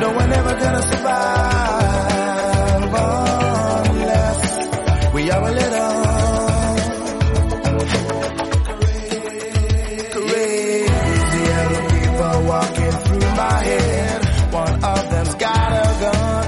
[0.00, 2.18] No one ever gonna survive
[3.90, 4.40] unless
[5.12, 5.94] we are a little
[10.14, 11.40] crazy.
[11.60, 14.20] Other people walking through my head.
[14.52, 16.46] One of them's got a gun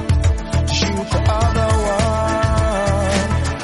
[0.69, 1.71] shoot the other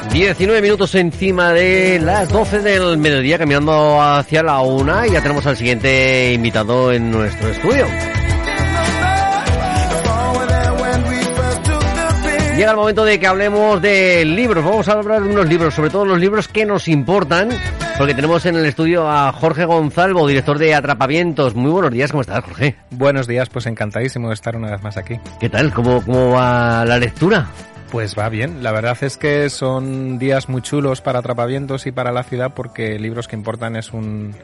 [0.03, 0.13] one.
[0.13, 5.47] 19 minutos encima de las 12 del mediodía, caminando hacia la una y ya tenemos
[5.47, 7.87] al siguiente invitado en nuestro estudio.
[12.57, 14.65] Llega el momento de que hablemos de libros.
[14.65, 17.51] Vamos a hablar de unos libros, sobre todo los libros que nos importan,
[17.99, 21.55] porque tenemos en el estudio a Jorge Gonzalvo, director de Atrapavientos.
[21.55, 22.77] Muy buenos días, ¿cómo estás, Jorge?
[22.91, 25.21] Buenos días, pues encantadísimo de estar una vez más aquí.
[25.39, 25.71] ¿Qué tal?
[25.75, 27.47] ¿Cómo, cómo va la lectura?
[27.91, 32.11] Pues va bien, la verdad es que son días muy chulos para Atrapavientos y para
[32.11, 34.35] la ciudad porque Libros que Importan es un,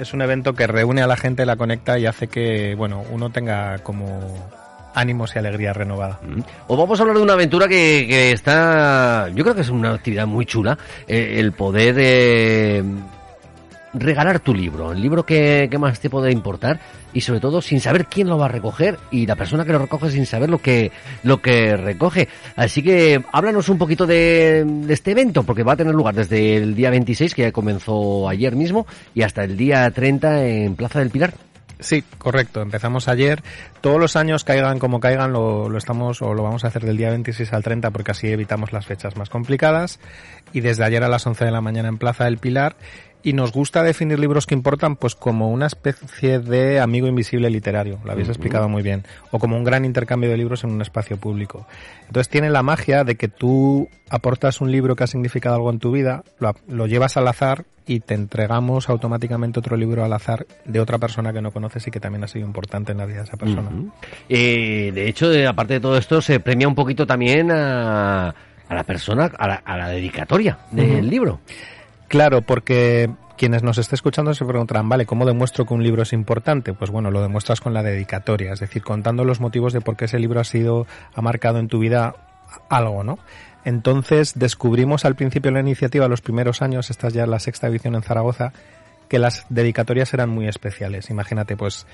[0.00, 3.30] es un evento que reúne a la gente, la conecta y hace que, bueno, uno
[3.30, 4.50] tenga como
[4.94, 6.18] ánimos y alegría renovada.
[6.22, 6.40] Mm.
[6.68, 9.94] Os vamos a hablar de una aventura que, que está, yo creo que es una
[9.94, 12.82] actividad muy chula, eh, el poder eh,
[13.94, 16.80] regalar tu libro, el libro que, que más te puede importar
[17.12, 19.78] y sobre todo sin saber quién lo va a recoger y la persona que lo
[19.78, 20.90] recoge sin saber lo que
[21.22, 22.28] lo que recoge.
[22.56, 26.56] Así que háblanos un poquito de, de este evento porque va a tener lugar desde
[26.56, 31.00] el día 26 que ya comenzó ayer mismo y hasta el día 30 en Plaza
[31.00, 31.34] del Pilar.
[31.82, 32.62] Sí, correcto.
[32.62, 33.42] Empezamos ayer.
[33.80, 36.96] Todos los años, caigan como caigan, lo, lo estamos o lo vamos a hacer del
[36.96, 40.00] día 26 al 30 porque así evitamos las fechas más complicadas.
[40.52, 42.76] Y desde ayer a las 11 de la mañana en Plaza del Pilar.
[43.22, 47.98] Y nos gusta definir libros que importan pues como una especie de amigo invisible literario,
[48.04, 51.16] lo habéis explicado muy bien, o como un gran intercambio de libros en un espacio
[51.16, 51.66] público.
[52.06, 55.78] Entonces tiene la magia de que tú aportas un libro que ha significado algo en
[55.78, 60.46] tu vida, lo, lo llevas al azar y te entregamos automáticamente otro libro al azar
[60.64, 63.18] de otra persona que no conoces y que también ha sido importante en la vida
[63.18, 63.70] de esa persona.
[64.28, 68.74] Eh, de hecho, eh, aparte de todo esto, se premia un poquito también a, a
[68.74, 71.40] la persona, a la, a la dedicatoria del libro.
[72.12, 73.08] Claro, porque
[73.38, 76.74] quienes nos esté escuchando se preguntarán, vale, ¿cómo demuestro que un libro es importante?
[76.74, 80.04] Pues bueno, lo demuestras con la dedicatoria, es decir, contando los motivos de por qué
[80.04, 82.14] ese libro ha sido, ha marcado en tu vida
[82.68, 83.18] algo, ¿no?
[83.64, 87.68] Entonces descubrimos al principio de la iniciativa, los primeros años, esta es ya la sexta
[87.68, 88.52] edición en Zaragoza,
[89.08, 91.08] que las dedicatorias eran muy especiales.
[91.08, 91.86] Imagínate, pues,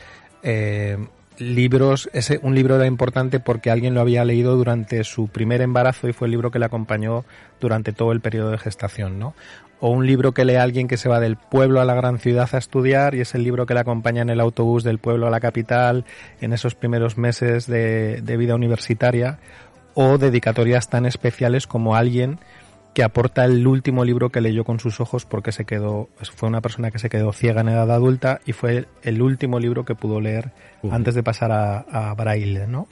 [0.42, 0.98] eh,
[1.40, 6.08] libros, ese, un libro era importante porque alguien lo había leído durante su primer embarazo
[6.08, 7.24] y fue el libro que le acompañó
[7.60, 9.34] durante todo el periodo de gestación, ¿no?
[9.80, 12.48] O un libro que lee alguien que se va del pueblo a la gran ciudad
[12.52, 15.30] a estudiar y es el libro que le acompaña en el autobús del pueblo a
[15.30, 16.04] la capital
[16.40, 19.38] en esos primeros meses de, de vida universitaria
[19.94, 22.38] o dedicatorias tan especiales como alguien
[22.98, 26.60] que aporta el último libro que leyó con sus ojos porque se quedó fue una
[26.60, 30.20] persona que se quedó ciega en edad adulta y fue el último libro que pudo
[30.20, 30.50] leer
[30.90, 32.88] antes de pasar a, a braille, ¿no?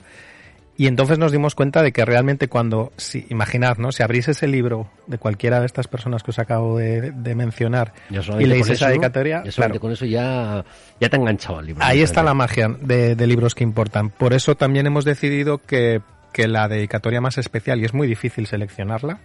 [0.77, 3.91] Y entonces nos dimos cuenta de que realmente cuando, si, imaginad, ¿no?
[3.91, 7.91] Si abrís ese libro de cualquiera de estas personas que os acabo de, de mencionar
[8.09, 10.63] y leéis esa dedicatoria, ya claro, con eso ya,
[11.01, 11.83] ya te ha enganchado al libro.
[11.83, 14.09] Ahí está la magia de, de libros que importan.
[14.09, 15.99] Por eso también hemos decidido que,
[16.31, 19.19] que la dedicatoria más especial, y es muy difícil seleccionarla,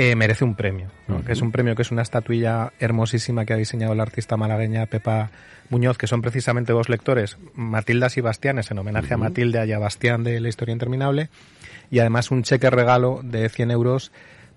[0.00, 0.88] eh, merece un premio.
[1.26, 4.86] Que es un premio que es una estatuilla hermosísima que ha diseñado la artista malagueña
[4.86, 5.30] Pepa
[5.68, 9.24] Muñoz, que son precisamente dos lectores, Matildas y Bastianes, en homenaje a Ujú.
[9.24, 11.28] Matilda y a Bastián de La Historia Interminable,
[11.90, 14.10] y además un cheque regalo de 100 euros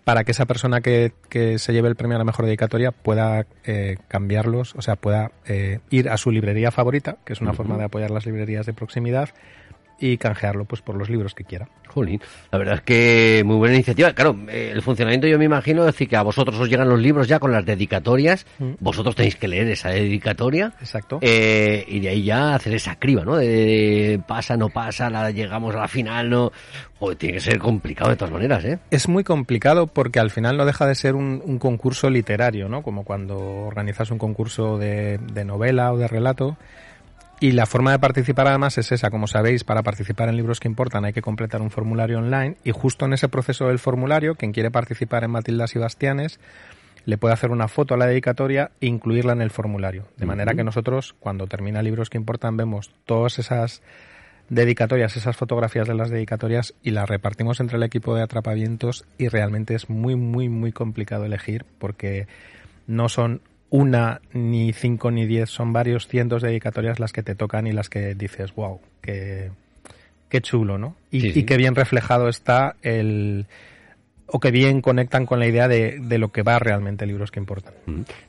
[0.05, 3.45] para que esa persona que, que se lleve el premio a la mejor dedicatoria pueda
[3.65, 7.77] eh, cambiarlos, o sea, pueda eh, ir a su librería favorita, que es una forma
[7.77, 9.29] de apoyar las librerías de proximidad,
[10.11, 11.67] y canjearlo pues por los libros que quiera.
[11.88, 12.20] Jolín,
[12.52, 14.11] la verdad es que muy buena iniciativa.
[14.14, 17.28] Claro, el funcionamiento yo me imagino es decir que a vosotros os llegan los libros
[17.28, 18.73] ya con las dedicatorias, Mm.
[18.79, 21.20] vosotros tenéis que leer esa dedicatoria Exacto.
[21.22, 23.35] eh, y de ahí ya hacer esa criba, ¿no?
[23.38, 26.52] De, de pasa, no pasa, la, llegamos a la final, no.
[26.99, 28.79] Joder, tiene que ser complicado de todas maneras, ¿eh?
[28.91, 32.82] Es muy complicado porque al final no deja de ser un, un concurso literario, ¿no?
[32.82, 36.58] Como cuando organizas un concurso de, de novela o de relato.
[37.40, 40.68] Y la forma de participar además es esa, como sabéis, para participar en libros que
[40.68, 42.56] importan hay que completar un formulario online.
[42.64, 46.40] Y justo en ese proceso del formulario, quien quiere participar en Matildas y Bastianes,
[47.06, 50.08] le puede hacer una foto a la dedicatoria e incluirla en el formulario.
[50.18, 53.82] De manera que nosotros, cuando termina libros que importan, vemos todas esas
[54.50, 59.28] dedicatorias, esas fotografías de las dedicatorias y las repartimos entre el equipo de atrapavientos y
[59.28, 62.28] realmente es muy, muy, muy complicado elegir porque
[62.88, 63.41] no son
[63.73, 67.72] una, ni cinco, ni diez, son varios cientos de dedicatorias las que te tocan y
[67.72, 69.49] las que dices, wow, qué,
[70.29, 70.96] qué chulo, ¿no?
[71.09, 71.40] Y, Sí, sí.
[71.40, 73.47] y qué bien reflejado está el
[74.28, 77.40] o que bien conectan con la idea de, de lo que va realmente libros que
[77.40, 77.73] importan.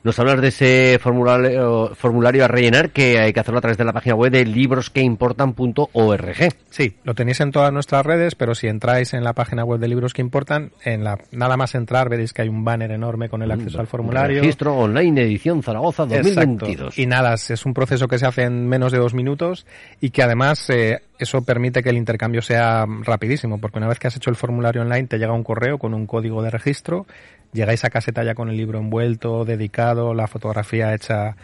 [0.03, 3.85] Nos hablas de ese formulario, formulario a rellenar que hay que hacerlo a través de
[3.85, 6.53] la página web de librosqueimportan.org.
[6.69, 9.87] Sí, lo tenéis en todas nuestras redes, pero si entráis en la página web de
[9.87, 13.41] libros que importan, en la nada más entrar veréis que hay un banner enorme con
[13.41, 14.41] el acceso al formulario.
[14.41, 16.71] Registro online edición Zaragoza 2022.
[16.71, 17.01] Exacto.
[17.01, 19.65] Y nada, es un proceso que se hace en menos de dos minutos
[20.01, 24.07] y que además eh, eso permite que el intercambio sea rapidísimo, porque una vez que
[24.07, 27.05] has hecho el formulario online te llega un correo con un código de registro,
[27.53, 31.35] llegáis a caseta ya con el libro envuelto, dedicado, la fotografía hecha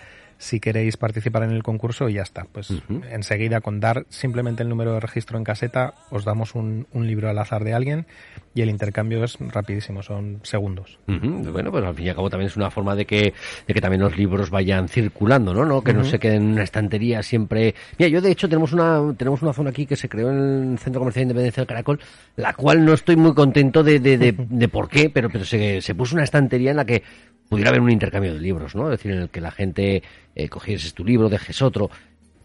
[0.42, 2.46] si queréis participar en el concurso y ya está.
[2.52, 2.74] Pues
[3.12, 7.30] enseguida con dar simplemente el número de registro en caseta os damos un, un libro
[7.30, 8.08] al azar de alguien
[8.56, 10.98] y el intercambio es rapidísimo, son segundos.
[11.06, 13.36] Bueno, pues al fin y al cabo también es una forma de que,
[13.68, 15.64] de que también los libros vayan circulando, ¿no?
[15.64, 15.84] ¿no?
[15.84, 17.76] Que no se queden en una estantería siempre.
[18.00, 20.80] Mira, yo de hecho tenemos una, tenemos una zona aquí que se creó en el
[20.80, 22.00] Centro Comercial de Independencia del Caracol,
[22.36, 25.82] la cual no estoy muy contento de, de, de, de por qué, pero, pero se,
[25.82, 27.04] se puso una estantería en la que
[27.52, 28.86] pudiera haber un intercambio de libros, ¿no?
[28.86, 30.02] Es decir, en el que la gente
[30.36, 31.92] eh, cogiese tu libro, dejes otro.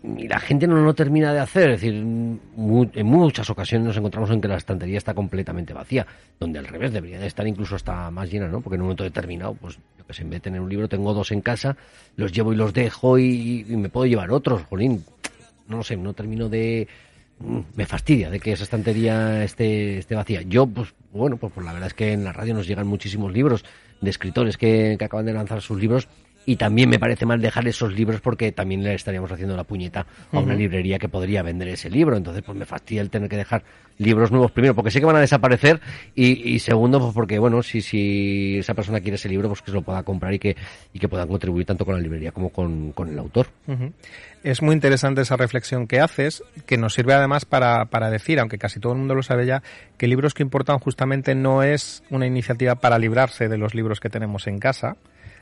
[0.03, 3.97] Y la gente no lo termina de hacer, es decir, mu- en muchas ocasiones nos
[3.97, 6.06] encontramos en que la estantería está completamente vacía,
[6.41, 8.61] donde al revés debería de estar incluso hasta más llena, ¿no?
[8.61, 10.88] Porque en un momento determinado, pues yo que sé, en vez de tener un libro,
[10.88, 11.76] tengo dos en casa,
[12.17, 15.05] los llevo y los dejo y, y me puedo llevar otros, jolín,
[15.69, 16.87] no lo sé, no termino de...
[17.38, 20.43] mm, Me fastidia de que esa estantería esté, esté vacía.
[20.43, 23.32] Yo, pues bueno, pues, pues la verdad es que en la radio nos llegan muchísimos
[23.32, 23.64] libros
[24.00, 26.08] de escritores que, que acaban de lanzar sus libros
[26.46, 30.06] y también me parece mal dejar esos libros porque también le estaríamos haciendo la puñeta
[30.32, 32.16] a una librería que podría vender ese libro.
[32.16, 33.64] Entonces, pues me fastidia el tener que dejar
[33.98, 35.81] libros nuevos primero porque sé que van a desaparecer
[36.14, 39.72] y, y segundo, pues porque, bueno, si, si esa persona quiere ese libro, pues que
[39.72, 40.56] se lo pueda comprar y que,
[40.93, 43.48] y que puedan contribuir tanto con la librería como con, con el autor.
[44.44, 48.58] Es muy interesante esa reflexión que haces, que nos sirve además para, para decir, aunque
[48.58, 49.64] casi todo el mundo lo sabe ya,
[49.98, 54.10] que libros que importan justamente no es una iniciativa para librarse de los libros que
[54.10, 54.96] tenemos en casa,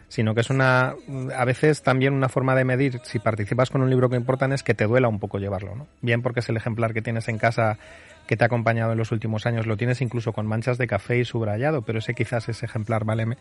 [0.08, 0.94] sino que es una,
[1.36, 4.62] a veces también una forma de medir si participas con un libro que importan es
[4.62, 5.86] que te duela un poco llevarlo, ¿no?
[6.00, 7.78] Bien porque es el ejemplar que tienes en casa
[8.26, 11.18] que te ha acompañado en los últimos años, lo tienes incluso con manchas de café
[11.18, 13.36] y subrayado, pero ese quizás ese ejemplar vale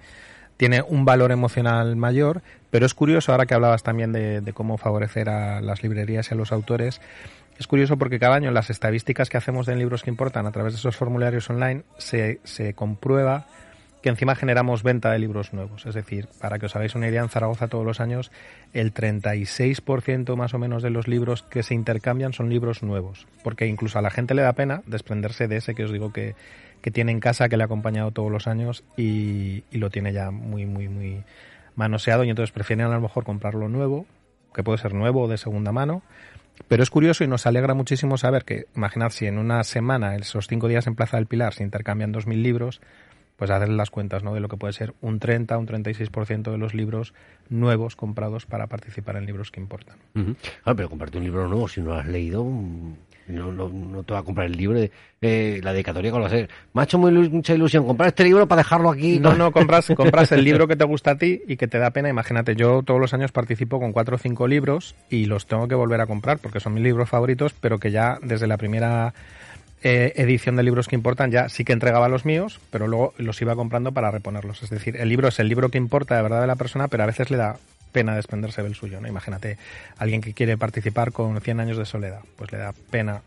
[0.57, 4.77] tiene un valor emocional mayor, pero es curioso, ahora que hablabas también de, de cómo
[4.77, 7.01] favorecer a las librerías y a los autores,
[7.57, 10.73] es curioso porque cada año las estadísticas que hacemos de libros que importan a través
[10.73, 13.45] de esos formularios online se, se comprueba
[14.03, 15.85] que encima generamos venta de libros nuevos.
[15.85, 18.31] Es decir, para que os hagáis una idea, en Zaragoza todos los años
[18.73, 23.25] el 36% más o menos de los libros que se intercambian son libros nuevos.
[23.43, 26.35] Porque incluso a la gente le da pena desprenderse de ese que os digo que,
[26.81, 30.11] que tiene en casa, que le ha acompañado todos los años y, y lo tiene
[30.11, 31.23] ya muy, muy, muy
[31.77, 34.05] manoseado y entonces prefieren a lo mejor comprarlo nuevo,
[34.53, 36.03] que puede ser nuevo o de segunda mano.
[36.67, 40.47] Pero es curioso y nos alegra muchísimo saber que, imaginad si en una semana, esos
[40.47, 42.81] cinco días en Plaza del Pilar, se intercambian 2.000 libros,
[43.35, 44.33] pues hacer las cuentas ¿no?
[44.33, 47.13] de lo que puede ser un 30, un 36% de los libros
[47.49, 49.97] nuevos comprados para participar en libros que importan.
[50.15, 50.35] Ujú.
[50.63, 52.93] Claro, pero comprarte un libro nuevo si no lo has leído, mm,
[53.27, 56.27] no, no, no te va a comprar el libro de eh, la dedicatoria con lo
[56.27, 56.49] hacer.
[56.73, 59.19] Me ha hecho muy mucha ilusión comprar este libro para dejarlo aquí.
[59.19, 61.91] No, no, compras, compras el libro que te gusta a ti y que te da
[61.91, 62.09] pena.
[62.09, 65.75] Imagínate, yo todos los años participo con cuatro o cinco libros y los tengo que
[65.75, 69.13] volver a comprar porque son mis libros favoritos, pero que ya desde la primera
[69.83, 73.41] eh, edición de libros que importan ya sí que entregaba los míos, pero luego los
[73.41, 74.63] iba comprando para reponerlos.
[74.63, 77.03] Es decir, el libro es el libro que importa de verdad de la persona, pero
[77.03, 77.57] a veces le da
[77.91, 79.01] pena desprenderse del suyo.
[79.01, 79.07] ¿no?
[79.07, 79.57] Imagínate
[79.97, 83.21] alguien que quiere participar con 100 años de soledad, pues le da pena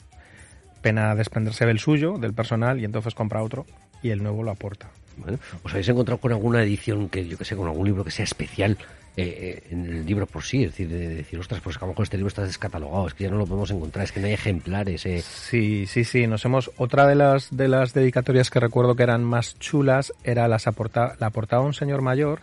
[0.81, 3.67] pena desprenderse del suyo, del personal, y entonces compra otro
[4.03, 4.89] y el nuevo lo aporta.
[5.17, 8.11] Bueno, ¿Os habéis encontrado con alguna edición que, yo que sé, con algún libro que
[8.11, 8.79] sea especial
[9.17, 10.65] eh, eh, en el libro por sí?
[10.65, 13.15] Es decir, de, de decir, ostras, pues a lo mejor este libro está descatalogado, es
[13.15, 15.07] que ya no lo podemos encontrar, es que no hay ejemplares.
[15.07, 15.23] Eh.
[15.23, 16.27] Sí, sí, sí.
[16.27, 16.71] Nos hemos.
[16.77, 21.17] Otra de las de las dedicatorias que recuerdo que eran más chulas era las aporta,
[21.19, 22.41] la aportaba un señor mayor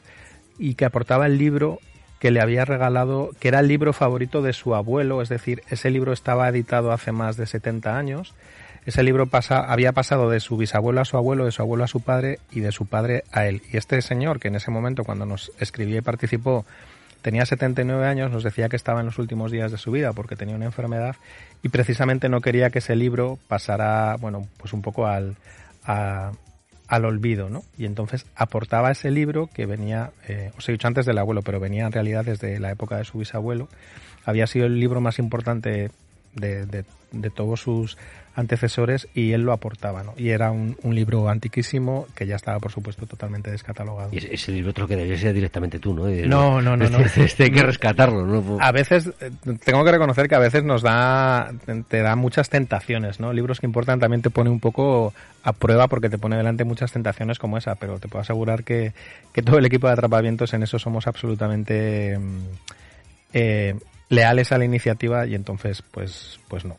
[0.57, 1.79] y que aportaba el libro
[2.19, 5.89] que le había regalado, que era el libro favorito de su abuelo, es decir, ese
[5.89, 8.33] libro estaba editado hace más de 70 años.
[8.85, 11.87] Ese libro pasa, había pasado de su bisabuelo a su abuelo, de su abuelo a
[11.87, 13.61] su padre y de su padre a él.
[13.71, 16.65] Y este señor, que en ese momento cuando nos escribió y participó,
[17.21, 20.35] tenía 79 años, nos decía que estaba en los últimos días de su vida porque
[20.35, 21.15] tenía una enfermedad
[21.61, 25.37] y precisamente no quería que ese libro pasara, bueno, pues un poco al,
[25.85, 26.31] a-
[26.89, 27.63] al olvido, ¿no?
[27.77, 31.61] Y entonces aportaba ese libro que venía, eh, os he dicho antes del abuelo, pero
[31.61, 33.69] venía en realidad desde la época de su bisabuelo.
[34.25, 35.89] Había sido el libro más importante
[36.35, 37.97] de, de, de todos sus
[38.35, 40.15] antecesores y él lo aportaba, ¿no?
[40.17, 44.09] Y era un, un, libro antiquísimo que ya estaba, por supuesto, totalmente descatalogado.
[44.11, 46.07] Y ese, ese libro otro que debía ser directamente tú, ¿no?
[46.07, 46.89] No, no, no.
[46.89, 46.97] no.
[46.99, 48.57] Este, este hay que rescatarlo, ¿no?
[48.59, 49.29] A veces, eh,
[49.63, 51.51] tengo que reconocer que a veces nos da,
[51.87, 53.31] te da muchas tentaciones, ¿no?
[53.33, 55.13] Libros que importan también te pone un poco
[55.43, 58.93] a prueba porque te pone delante muchas tentaciones como esa, pero te puedo asegurar que,
[59.31, 62.17] que todo el equipo de atrapamientos en eso somos absolutamente
[63.33, 63.75] eh,
[64.09, 66.77] leales a la iniciativa y entonces, pues, pues no.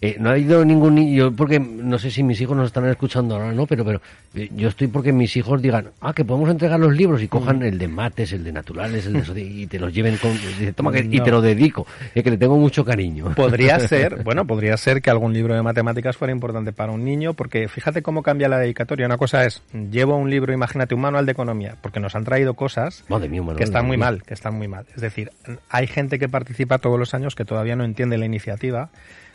[0.00, 3.34] Eh, no ha ido ningún niño, porque no sé si mis hijos nos están escuchando
[3.34, 3.66] ahora, ¿no?
[3.66, 4.00] Pero, pero
[4.32, 7.58] eh, yo estoy porque mis hijos digan, ah, que podemos entregar los libros y cojan
[7.58, 7.62] mm.
[7.64, 10.92] el de mates, el de naturales, el de y te los lleven con, y, toma
[10.92, 11.12] que, no.
[11.12, 13.34] y te lo dedico, es que le tengo mucho cariño.
[13.34, 17.34] Podría ser, bueno, podría ser que algún libro de matemáticas fuera importante para un niño,
[17.34, 19.04] porque fíjate cómo cambia la dedicatoria.
[19.04, 22.54] Una cosa es, llevo un libro, imagínate, un manual de economía, porque nos han traído
[22.54, 24.86] cosas mía, que están muy mal, que están muy mal.
[24.94, 25.32] Es decir,
[25.68, 28.90] hay gente que participa todos los años que todavía no entiende la iniciativa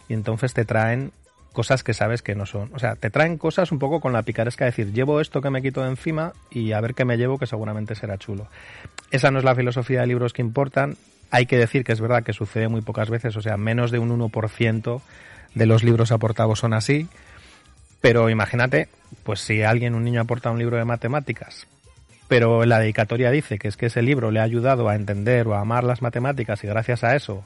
[0.07, 1.11] y entonces te traen
[1.53, 2.71] cosas que sabes que no son.
[2.73, 5.49] O sea, te traen cosas un poco con la picaresca de decir, llevo esto que
[5.49, 8.47] me quito de encima y a ver qué me llevo que seguramente será chulo.
[9.11, 10.97] Esa no es la filosofía de libros que importan.
[11.31, 13.99] Hay que decir que es verdad que sucede muy pocas veces, o sea, menos de
[13.99, 15.01] un 1%
[15.55, 17.07] de los libros aportados son así.
[18.01, 18.89] Pero imagínate,
[19.23, 21.67] pues si alguien, un niño aporta un libro de matemáticas,
[22.27, 25.55] pero la dedicatoria dice que es que ese libro le ha ayudado a entender o
[25.55, 27.45] a amar las matemáticas y gracias a eso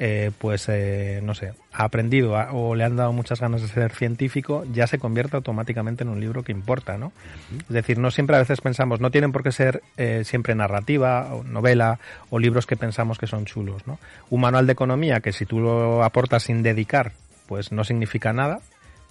[0.00, 3.68] eh, pues eh, no sé, ha aprendido a, o le han dado muchas ganas de
[3.68, 7.12] ser científico, ya se convierte automáticamente en un libro que importa, ¿no?
[7.60, 11.34] Es decir, no siempre a veces pensamos, no tienen por qué ser eh, siempre narrativa
[11.34, 11.98] o novela
[12.30, 13.98] o libros que pensamos que son chulos, ¿no?
[14.30, 17.12] Un manual de economía que si tú lo aportas sin dedicar,
[17.46, 18.60] pues no significa nada,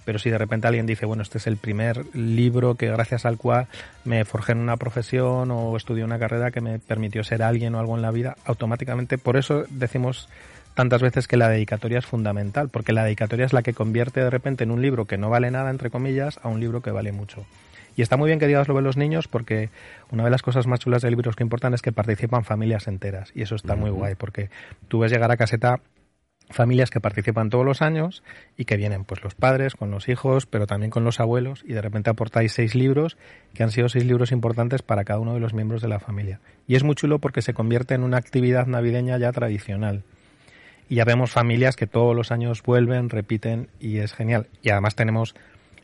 [0.08, 3.36] pero si de repente alguien dice, bueno, este es el primer libro que gracias al
[3.36, 3.66] cual
[4.04, 7.78] me forjé en una profesión o estudié una carrera que me permitió ser alguien o
[7.78, 10.30] algo en la vida, automáticamente, por eso decimos
[10.78, 14.30] tantas veces que la dedicatoria es fundamental, porque la dedicatoria es la que convierte de
[14.30, 17.10] repente en un libro que no vale nada, entre comillas, a un libro que vale
[17.10, 17.44] mucho.
[17.96, 19.70] Y está muy bien que digas lo de los niños porque
[20.12, 23.32] una de las cosas más chulas de libros que importan es que participan familias enteras.
[23.34, 24.50] Y eso está muy guay porque
[24.86, 25.80] tú ves llegar a caseta
[26.48, 28.22] familias que participan todos los años
[28.56, 31.72] y que vienen pues los padres con los hijos pero también con los abuelos y
[31.72, 33.18] de repente aportáis seis libros
[33.52, 36.40] que han sido seis libros importantes para cada uno de los miembros de la familia
[36.66, 40.04] y es muy chulo porque se convierte en una actividad navideña ya tradicional
[40.88, 44.46] y ya vemos familias que todos los años vuelven, repiten y es genial.
[44.62, 45.34] Y además tenemos,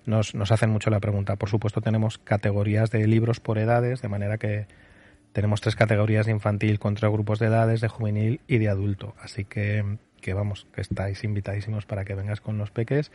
[0.07, 4.09] nos, nos hacen mucho la pregunta, por supuesto tenemos categorías de libros por edades, de
[4.09, 4.67] manera que
[5.33, 9.15] tenemos tres categorías de infantil con tres grupos de edades, de juvenil y de adulto.
[9.21, 13.11] Así que, que vamos, que estáis invitadísimos para que vengas con los peques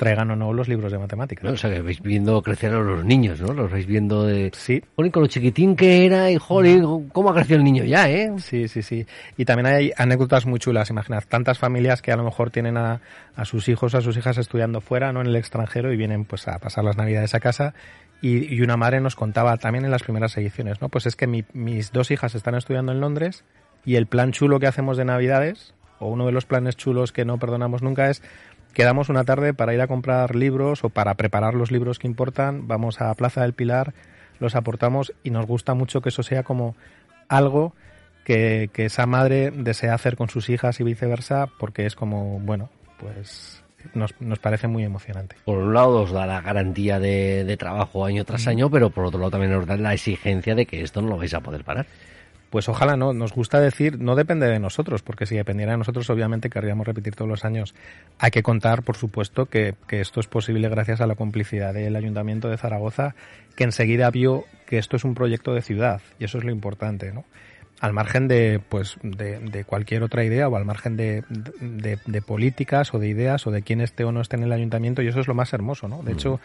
[0.00, 1.44] traigan o no los libros de matemáticas.
[1.44, 3.52] No, o sea, que vais viendo crecer a los niños, ¿no?
[3.52, 4.50] Los vais viendo de...
[4.54, 4.82] Sí.
[4.96, 8.32] Jolín, con lo chiquitín que era y, jolín, cómo ha crecido el niño ya, ¿eh?
[8.38, 9.04] Sí, sí, sí.
[9.36, 13.02] Y también hay anécdotas muy chulas, imaginad, tantas familias que a lo mejor tienen a,
[13.36, 15.20] a sus hijos, a sus hijas estudiando fuera, ¿no?
[15.20, 17.74] En el extranjero y vienen pues a pasar las navidades a casa
[18.22, 20.88] y, y una madre nos contaba también en las primeras ediciones, ¿no?
[20.88, 23.44] Pues es que mi, mis dos hijas están estudiando en Londres
[23.84, 27.24] y el plan chulo que hacemos de navidades, o uno de los planes chulos que
[27.24, 28.22] no perdonamos nunca es
[28.72, 32.68] quedamos una tarde para ir a comprar libros o para preparar los libros que importan,
[32.68, 33.94] vamos a Plaza del Pilar,
[34.38, 36.74] los aportamos y nos gusta mucho que eso sea como
[37.28, 37.74] algo
[38.24, 42.70] que, que esa madre desea hacer con sus hijas y viceversa, porque es como, bueno,
[42.98, 43.62] pues
[43.94, 45.36] nos, nos, parece muy emocionante.
[45.44, 49.06] Por un lado os da la garantía de, de trabajo año tras año, pero por
[49.06, 51.64] otro lado también os da la exigencia de que esto no lo vais a poder
[51.64, 51.86] parar.
[52.50, 56.10] Pues ojalá no, nos gusta decir, no depende de nosotros, porque si dependiera de nosotros
[56.10, 57.74] obviamente querríamos repetir todos los años.
[58.18, 61.94] Hay que contar, por supuesto, que, que esto es posible gracias a la complicidad del
[61.94, 63.14] Ayuntamiento de Zaragoza,
[63.54, 67.12] que enseguida vio que esto es un proyecto de ciudad, y eso es lo importante,
[67.12, 67.24] ¿no?
[67.80, 71.24] al margen de pues de, de, cualquier otra idea o al margen de,
[71.60, 74.52] de, de, políticas o de ideas o de quién esté o no esté en el
[74.52, 76.40] ayuntamiento y eso es lo más hermoso no de hecho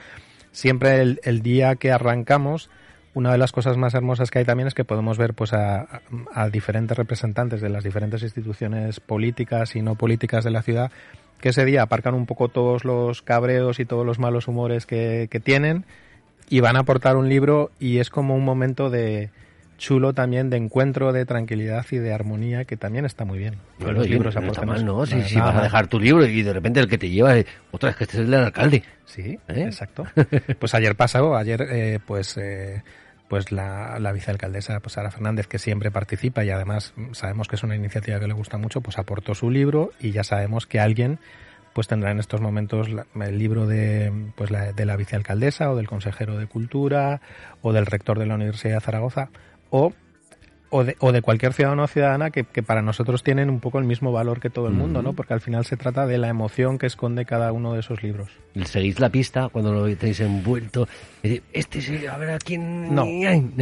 [0.53, 2.69] siempre el, el día que arrancamos
[3.15, 6.01] una de las cosas más hermosas que hay también es que podemos ver pues a,
[6.33, 10.91] a, diferentes representantes de las diferentes instituciones políticas y no políticas de la ciudad
[11.39, 15.27] que ese día aparcan un poco todos los cabreos y todos los malos humores que,
[15.31, 15.85] que tienen
[16.49, 19.31] y van a aportar un libro y es como un momento de,
[19.77, 23.55] chulo también de encuentro, de tranquilidad y de armonía, que también está muy bien.
[23.79, 25.05] Bueno, los libros no está mal, ¿no?
[25.05, 27.35] Si, vas a dejar tu libro y de repente el que te lleva,
[27.71, 28.83] otra vez que este es el del alcalde.
[29.05, 29.63] Sí, ¿Eh?
[29.63, 30.05] exacto.
[30.59, 32.37] pues ayer pasó, ayer eh, pues...
[32.37, 32.81] Eh,
[33.27, 37.63] pues la, la vicealcaldesa pues Sara Fernández que siempre participa y además sabemos que es
[37.63, 41.19] una iniciativa que le gusta mucho pues aportó su libro y ya sabemos que alguien
[41.75, 45.87] pues tendrá en estos momentos el libro de, pues la, de la vicealcaldesa o del
[45.87, 47.19] consejero de Cultura
[47.61, 49.29] o del rector de la Universidad de Zaragoza
[49.69, 49.91] o,
[50.69, 53.79] o, de, o de cualquier ciudadano o ciudadana que, que para nosotros tienen un poco
[53.79, 55.13] el mismo valor que todo el mundo, ¿no?
[55.13, 58.29] Porque al final se trata de la emoción que esconde cada uno de esos libros.
[58.65, 60.87] ¿Seguís la pista cuando lo tenéis envuelto?
[61.53, 62.93] Este sí, a ver a quién...
[62.93, 63.05] No,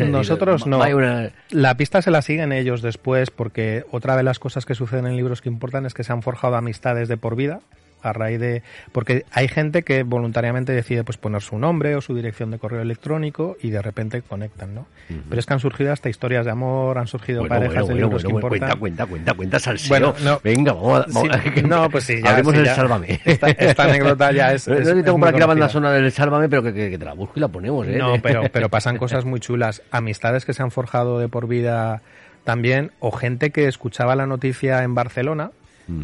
[0.07, 0.79] nosotros no.
[0.79, 5.05] Una- La pista se la siguen ellos después porque otra de las cosas que suceden
[5.07, 7.59] en libros que importan es que se han forjado amistades de por vida
[8.03, 12.13] a raíz de porque hay gente que voluntariamente decide pues poner su nombre o su
[12.15, 14.85] dirección de correo electrónico y de repente conectan, ¿no?
[15.29, 17.93] Pero es que han surgido hasta historias de amor, han surgido Bueno, parejas bueno, de
[17.95, 18.79] libros bueno, que cuenta, importan.
[18.79, 19.59] cuenta, cuenta, cuenta.
[19.89, 20.39] Bueno, no.
[20.43, 22.75] Venga, vamos Sí, no, pues sí, ya, sí, el ya.
[22.75, 23.19] Sálvame.
[23.25, 25.93] Esta, esta anécdota ya es, No, es- es tengo muy por aquí la banda sonora
[25.95, 27.97] del Sálvame, pero que, que- que te la busco y la ponemos, ¿eh?
[27.97, 29.81] No, pero, pero pasan cosas muy chulas.
[29.91, 32.01] Amistades que se han forjado de por vida
[32.43, 35.51] también, o gente que escuchaba la noticia en Barcelona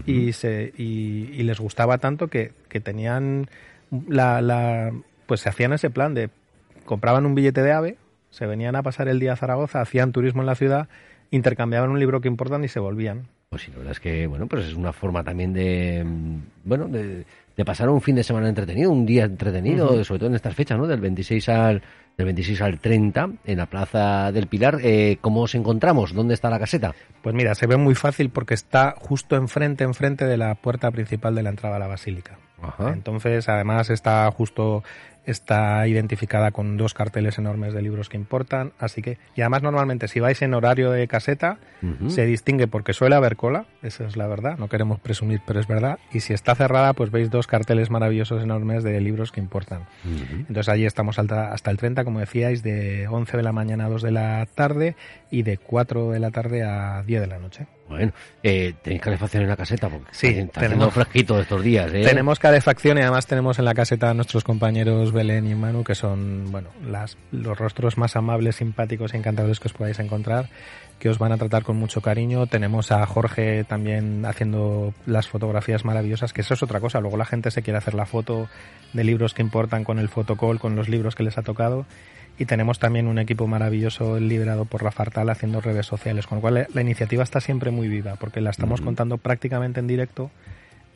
[0.06, 3.50] y, se, y, y les gustaba tanto que, que tenían
[4.08, 4.92] la, la.
[5.26, 6.30] Pues se hacían ese plan de.
[6.86, 7.98] Compraban un billete de ave,
[8.32, 10.90] se venían a pasar el día a Zaragoza, hacían turismo en la ciudad,
[11.32, 13.28] intercambiaban un libro que importan y se volvían.
[13.50, 16.88] Pues sí, la verdad es que, bueno, pues es una forma también de, mm, bueno,
[16.88, 17.26] de,
[17.60, 20.78] de pasar un fin de semana entretenido, un día entretenido, sobre todo en estas fechas,
[20.78, 20.88] ¿no?
[20.88, 21.82] Del 26 al,
[22.16, 24.80] del 26 al 30, en la Plaza del Pilar.
[24.82, 26.14] Eh, ¿Cómo os encontramos?
[26.14, 26.96] ¿Dónde está la caseta?
[27.22, 31.36] Pues mira, se ve muy fácil porque está justo enfrente, enfrente de la puerta principal
[31.36, 32.40] de la entrada a la basílica.
[32.62, 32.92] Ajá.
[32.94, 34.84] Entonces, además está justo
[35.30, 40.08] está identificada con dos carteles enormes de libros que importan, así que y además normalmente
[40.08, 41.58] si vais en horario de caseta
[42.08, 45.68] se distingue porque suele haber cola, esa es la verdad, no queremos presumir, pero es
[45.68, 49.86] verdad, y si está cerrada pues veis dos carteles maravillosos enormes de libros que importan.
[50.32, 53.90] Entonces allí estamos hasta, hasta el 30, como decíais, de 11 de la mañana a
[53.90, 54.96] 2 de la tarde
[55.32, 57.68] y de 4 de la tarde a 10 de la noche.
[57.90, 62.04] Bueno, eh, tenéis calefacción en la caseta porque Sí, está, tenemos- fresquito estos días, ¿eh?
[62.04, 65.96] Tenemos calefacción y además tenemos en la caseta a nuestros compañeros Belén y Manu, que
[65.96, 70.50] son bueno las, los rostros más amables, simpáticos y encantadores que os podáis encontrar,
[71.00, 72.46] que os van a tratar con mucho cariño.
[72.46, 77.00] Tenemos a Jorge también haciendo las fotografías maravillosas, que eso es otra cosa.
[77.00, 78.48] Luego la gente se quiere hacer la foto
[78.94, 81.86] de libros que importan con el fotocall, con los libros que les ha tocado.
[82.40, 86.42] Y tenemos también un equipo maravilloso liderado por Rafa Artal haciendo redes sociales, con lo
[86.42, 90.32] cual la- la iniciativa está siempre muy viva, porque la estamos contando prácticamente en directo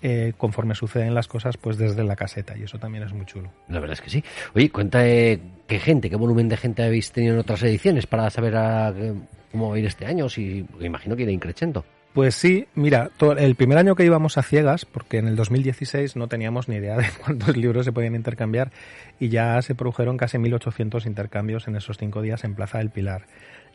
[0.06, 3.50] eh, conforme suceden las cosas pues desde la caseta y eso también es muy chulo.
[3.70, 4.22] La verdad es que sí.
[4.54, 8.30] Oye, cuenta eh, qué gente, qué volumen de gente habéis tenido en otras ediciones para
[8.30, 9.14] saber a, qué-
[9.52, 11.86] cómo va a ir este año, si imagino que irá increciendo.
[12.14, 16.28] Pues sí, mira, el primer año que íbamos a ciegas, porque en el 2016 no
[16.28, 18.72] teníamos ni idea de cuántos libros se podían intercambiar
[19.20, 23.26] y ya se produjeron casi 1.800 intercambios en esos cinco días en Plaza del Pilar.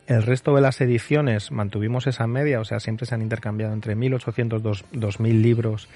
[0.07, 3.96] El resto de las ediciones mantuvimos esa media, o sea, siempre se han intercambiado entre
[3.96, 5.88] 1.800 y 2.000 libros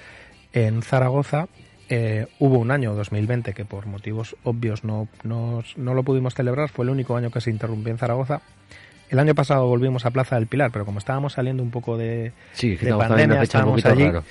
[0.51, 1.47] en Zaragoza.
[1.89, 6.69] Eh, hubo un año, 2020, que por motivos obvios no, no, no lo pudimos celebrar,
[6.69, 8.41] fue el único año que se interrumpió en Zaragoza.
[9.13, 12.33] El año pasado volvimos a Plaza del Pilar, pero como estábamos saliendo un poco de,
[12.53, 14.23] Sí, de pandemia, estábamos allí, raro.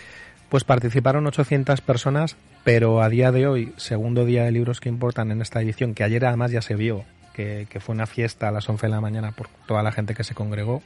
[0.49, 5.31] pues participaron 800 personas, pero a día de hoy, segundo día de libros que importan
[5.31, 8.51] en esta edición, que ayer además ya se vio, que, que fue una fiesta a
[8.51, 10.83] las 11 de la mañana por toda la gente que se congregó,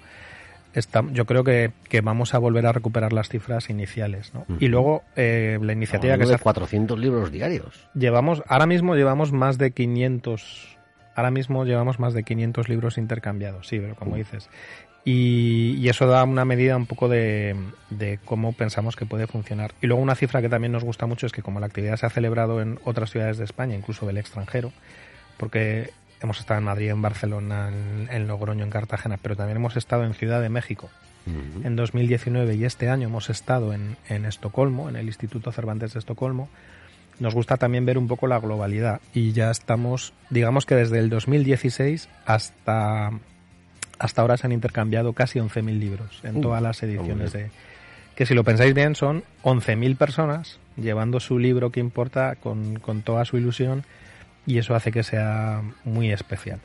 [0.74, 4.32] está- yo creo que, que vamos a volver a recuperar las cifras iniciales.
[4.34, 4.44] ¿no?
[4.60, 7.88] Y luego eh, la iniciativa que se de hace- 400 libros diarios.
[7.94, 10.75] llevamos, ahora mismo llevamos más de 500,
[11.16, 14.48] ahora mismo llevamos más de 500 libros intercambiados, sí, pero como dices.
[15.04, 17.56] Y, y eso da una medida un poco de,
[17.90, 19.72] de cómo pensamos que puede funcionar.
[19.80, 22.06] Y luego una cifra que también nos gusta mucho es que como la actividad se
[22.06, 24.72] ha celebrado en otras ciudades de España, incluso del extranjero,
[25.36, 29.76] porque hemos estado en Madrid, en Barcelona, en, en Logroño, en Cartagena, pero también hemos
[29.76, 30.90] estado en Ciudad de México
[31.64, 35.98] en 2019 y este año hemos estado en, en Estocolmo, en el Instituto Cervantes de
[35.98, 36.48] Estocolmo,
[37.18, 41.08] nos gusta también ver un poco la globalidad y ya estamos, digamos que desde el
[41.08, 43.10] 2016 hasta,
[43.98, 47.50] hasta ahora se han intercambiado casi 11.000 libros en Uh, todas las ediciones de...
[48.14, 53.02] Que si lo pensáis bien son 11.000 personas llevando su libro que importa con, con
[53.02, 53.84] toda su ilusión
[54.46, 56.60] y eso hace que sea muy especial.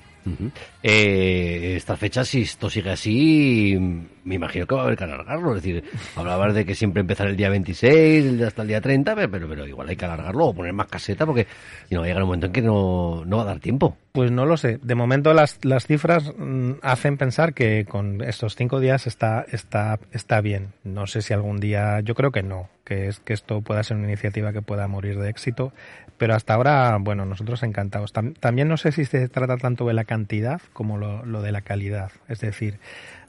[0.84, 3.78] Eh, estas fechas, si esto sigue así,
[4.24, 5.56] me imagino que va a haber que alargarlo.
[5.56, 5.84] Es decir,
[6.16, 9.32] hablabas de que siempre empezar el día 26, el de hasta el día 30, pero,
[9.32, 11.48] pero, pero igual hay que alargarlo o poner más caseta porque
[11.90, 13.98] no va a llegar un momento en que no, no va a dar tiempo.
[14.12, 14.80] Pues no lo sé.
[14.82, 20.00] De momento las, las cifras mm, hacen pensar que con estos cinco días está, está,
[20.12, 20.74] está bien.
[20.84, 23.98] No sé si algún día, yo creo que no, que es que esto pueda ser
[23.98, 25.74] una iniciativa que pueda morir de éxito.
[26.22, 28.14] Pero hasta ahora, bueno, nosotros encantados.
[28.14, 31.52] Tam- también no sé si se trata tanto de la cantidad como lo, lo de
[31.52, 32.12] la calidad.
[32.28, 32.78] Es decir,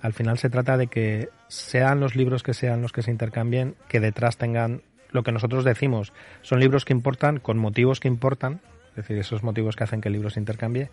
[0.03, 3.77] al final se trata de que sean los libros que sean los que se intercambien,
[3.89, 6.13] que detrás tengan lo que nosotros decimos.
[6.43, 10.09] Son libros que importan con motivos que importan, es decir, esos motivos que hacen que
[10.11, 10.91] el libro se intercambie,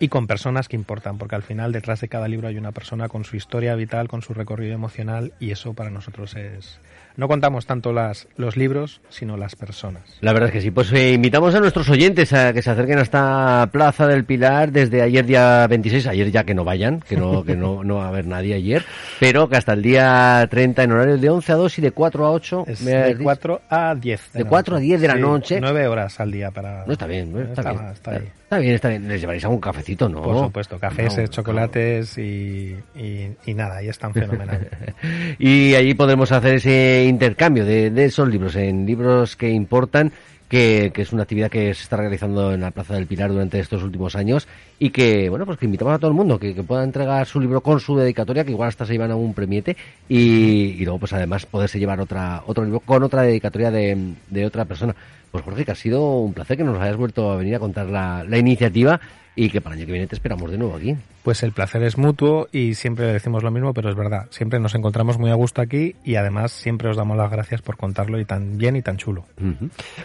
[0.00, 3.08] y con personas que importan, porque al final detrás de cada libro hay una persona
[3.08, 6.78] con su historia vital, con su recorrido emocional, y eso para nosotros es,
[7.16, 10.02] no contamos tanto las, los libros, sino las personas.
[10.20, 10.70] La verdad es que sí.
[10.72, 14.72] Pues eh, invitamos a nuestros oyentes a que se acerquen a esta Plaza del Pilar
[14.72, 18.06] desde ayer día 26, ayer ya que no vayan, que no, que no, no va
[18.06, 18.84] a haber nadie ayer,
[19.20, 22.26] pero que hasta el día 30 en horario de 11 a 2 y de 4
[22.26, 22.64] a 8.
[22.66, 23.22] Es de has dicho.
[23.22, 24.32] 4 a 10.
[24.32, 25.60] De 4 a 10 de la Sí, noche.
[25.60, 26.84] 9 horas al día para...
[26.84, 27.40] No está bien, ¿no?
[27.40, 27.84] está, Está- bien.
[27.92, 28.28] está ahí.
[28.44, 29.08] Está bien, está bien.
[29.08, 30.22] Les llevaréis algún cafecito, ¿no?
[30.22, 34.68] Por supuesto, cafés, No, eh, chocolates y, y, y nada, y es tan fenomenal.
[35.38, 40.12] y allí podremos hacer ese intercambio de, de esos libros en libros que importan
[40.48, 43.58] que, que es una actividad que se está realizando en la Plaza del Pilar durante
[43.58, 44.46] estos últimos años
[44.78, 47.40] y que, bueno, pues que invitamos a todo el mundo que, que pueda entregar su
[47.40, 49.76] libro con su dedicatoria, que igual hasta se llevan a un premiete
[50.08, 54.46] y, y luego pues además poderse llevar otra otro libro con otra dedicatoria de, de
[54.46, 54.94] otra persona.
[55.34, 57.86] Pues Jorge, que ha sido un placer que nos hayas vuelto a venir a contar
[57.90, 59.00] la, la iniciativa
[59.34, 60.94] y que para el año que viene te esperamos de nuevo aquí.
[61.24, 64.76] Pues el placer es mutuo y siempre decimos lo mismo, pero es verdad, siempre nos
[64.76, 68.24] encontramos muy a gusto aquí y además siempre os damos las gracias por contarlo y
[68.24, 69.24] tan bien y tan chulo.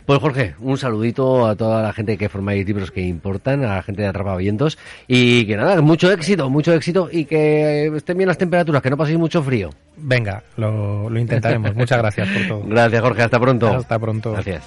[0.07, 3.83] Pues Jorge, un saludito a toda la gente que formáis libros que importan, a la
[3.83, 8.39] gente de Atrapavientos y que nada, mucho éxito, mucho éxito y que estén bien las
[8.39, 9.69] temperaturas, que no paséis mucho frío.
[10.01, 11.75] Venga, lo, lo intentaremos.
[11.75, 12.61] Muchas gracias por todo.
[12.67, 13.67] Gracias Jorge, hasta pronto.
[13.67, 14.31] Hasta pronto.
[14.33, 14.63] Gracias.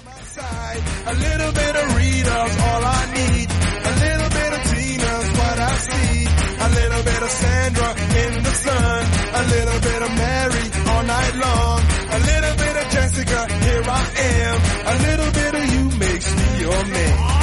[12.13, 14.61] A little bit of Jessica, here I am.
[14.85, 17.42] A little bit of you makes me your man.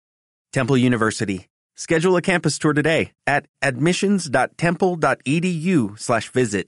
[0.51, 1.47] Temple University.
[1.75, 6.67] Schedule a campus tour today at admissions.temple.edu slash visit.